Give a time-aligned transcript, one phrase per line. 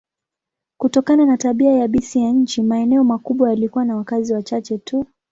[0.77, 5.05] Kutokana na tabia yabisi ya nchi, maeneo makubwa yalikuwa na wakazi wachache tu.